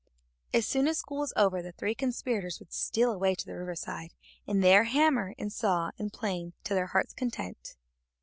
As 0.51 0.65
soon 0.65 0.87
as 0.87 0.97
school 0.97 1.19
was 1.19 1.31
over 1.35 1.61
the 1.61 1.73
three 1.73 1.93
conspirators 1.93 2.57
would 2.57 2.73
steal 2.73 3.11
away 3.11 3.35
to 3.35 3.45
the 3.45 3.55
riverside, 3.55 4.15
and 4.47 4.63
there 4.63 4.85
hammer 4.85 5.35
and 5.37 5.53
saw 5.53 5.91
and 5.99 6.11
plane 6.11 6.53
to 6.63 6.73
their 6.73 6.87
hearts' 6.87 7.13
content. 7.13 7.75